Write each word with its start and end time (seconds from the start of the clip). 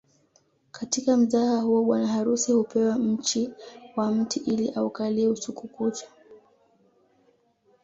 Katika 0.71 1.17
mzaha 1.17 1.61
huo 1.61 1.83
bwana 1.83 2.07
harusi 2.07 2.51
hupewa 2.51 2.95
mchi 2.97 3.49
wa 3.95 4.11
mti 4.11 4.39
ili 4.39 4.71
aukalie 4.71 5.27
usiku 5.27 5.67
kucha 5.67 6.07